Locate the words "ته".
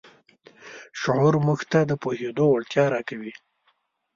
1.71-1.79